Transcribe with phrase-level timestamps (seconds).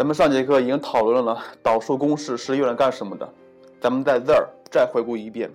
[0.00, 3.34] 咱们上节课已经讨论了导数公式是用来干什么的，
[3.82, 5.50] 咱们在这儿再回顾一遍。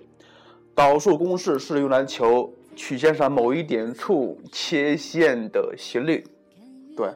[0.72, 6.24] 导数公式是用来求曲线上某一点处切线的斜率，
[6.96, 7.10] 对。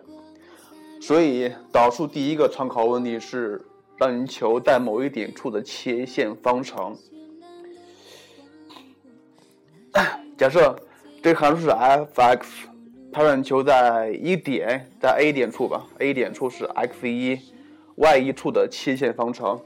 [1.01, 3.65] 所以导数第一个参考问题是
[3.97, 6.97] 让你求在某一点处的切线方程。
[10.37, 10.77] 假设
[11.23, 12.70] 这个函数是 f(x)。
[13.13, 17.39] 它让求在一点，在 A 点处吧，A 点处是 x 一
[17.97, 19.61] ，y 一处的切线方程。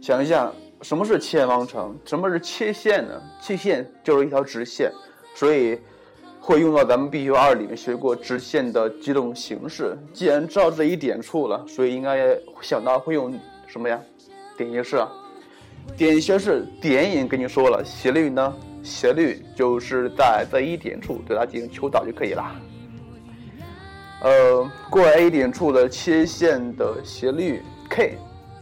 [0.00, 1.94] 想一下，什么是切线方程？
[2.06, 3.20] 什么是切线呢？
[3.40, 4.90] 切线就是一条直线，
[5.34, 5.78] 所以
[6.40, 9.94] 会用到咱们必修二里面学过直线的几种形式。
[10.14, 14.00] 既然知道这一点处了，所以应该想到会用什么呀？
[14.56, 15.04] 点形式。
[15.96, 18.56] 点形式点已经跟你说了，斜率呢？
[18.82, 22.42] 斜率就是在这一点处对它进行求导就可以了。
[24.22, 28.18] 呃，过 A 点处的切线的斜率 k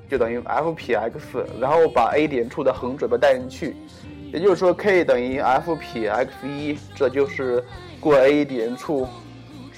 [0.09, 3.77] 就等于 f 撇 x，然后把 A 点处的横坐标带进去，
[4.33, 7.65] 也就是说 k 等于 f 撇 x 一，这就是
[7.99, 9.09] 过 A 点处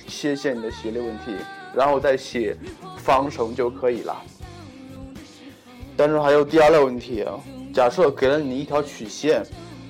[0.06, 1.34] 切线的斜率问题，
[1.74, 2.54] 然后再写
[2.98, 4.14] 方程就可以了。
[5.96, 7.40] 但是还有第二类问题啊，
[7.72, 9.42] 假设给了你一条曲线，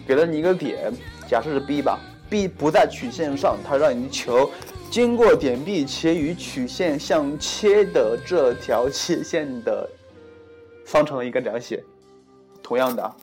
[0.06, 0.92] 给了你一个点，
[1.28, 1.98] 假设是 B 吧
[2.30, 4.48] ，B 不在曲线上，它让你求。
[4.91, 9.88] 经过点 B 且与曲线相切的这条切线的
[10.84, 11.80] 方程应该怎样写？
[12.60, 13.14] 同样的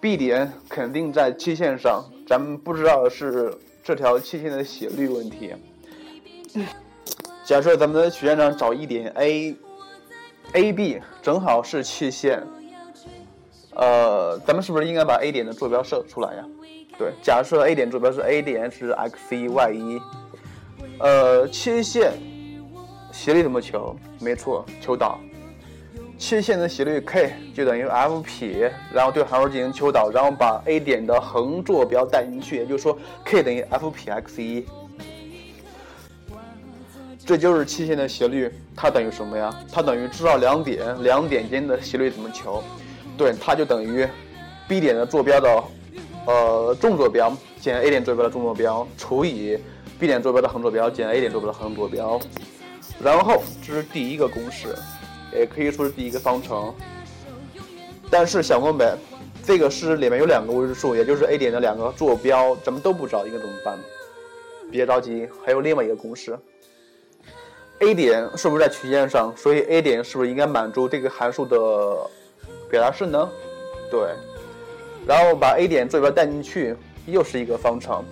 [0.00, 5.54] ，B 点肯定在切线上，咱们不知道是这条切线的斜率问题。
[7.44, 12.42] 假设咱们在曲线上找一点 A，AB 正好是切线，
[13.74, 16.44] 呃，咱们是不是应该把 A 点的坐标设出来呀？
[16.98, 20.00] 对，假设 A 点坐标是 A 点是 x 一 y 一。
[20.98, 22.12] 呃，切线
[23.12, 23.94] 斜率怎么求？
[24.18, 25.18] 没错，求导。
[26.18, 34.64] 切线的斜率 k 就等于 f 撇，然后对函数进行求导，然后把 A 点的横坐标带进去，也就是说 k 等于 f 撇 x 一。
[37.26, 39.54] 这就是切线的斜率，它等于什么呀？
[39.70, 42.64] 它等于知道两点，两点间的斜率怎么求？
[43.18, 44.08] 对，它就等于
[44.66, 45.64] B 点的坐标的
[46.24, 49.58] 呃纵坐标减 A 点坐标的纵坐标除以。
[49.98, 52.20] B 点坐标的横坐标减 A 点坐标的横坐标，
[53.02, 54.74] 然后这是第一个公式，
[55.32, 56.74] 也可以说是第一个方程。
[58.10, 58.96] 但是想问呗，
[59.42, 63.78] 这个式里面有两个未知数，也就是 A 点的两个坐标，咱们都不知道，应该怎么办？
[64.70, 66.38] 别着急，还有另外一个公式。
[67.80, 69.32] A 点是不是在曲线上？
[69.36, 71.58] 所以 A 点是不是应该满足这个函数的
[72.70, 73.28] 表达式呢？
[73.90, 74.00] 对。
[75.06, 76.74] 然后把 A 点坐标带进去，
[77.06, 78.04] 又是一个方程。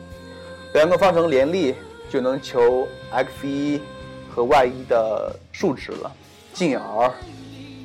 [0.75, 1.73] 两个方程联立
[2.11, 3.81] 就能求 x 一
[4.29, 6.13] 和 y 一的数值了，
[6.53, 7.13] 进而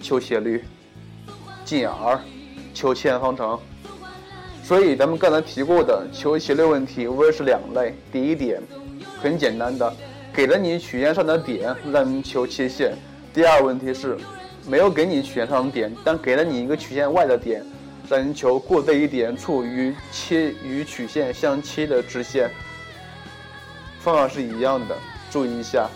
[0.01, 0.63] 求斜率，
[1.63, 2.19] 进而
[2.73, 3.59] 求切线方程。
[4.63, 8.59] 所以咱们刚才提过的求斜率问题无非是两类：第一点
[9.21, 9.93] 很简单的，
[10.33, 12.93] 给了你曲线上的点让你求切线；
[13.31, 14.17] 第二问题是
[14.67, 17.63] 没有给你曲线上的点，但给了你一个曲线外的点，
[18.09, 22.49] 让你求过这一点处与切与曲线相切的直线。
[23.99, 24.95] 方法是一样的，
[25.29, 25.89] 注意一下。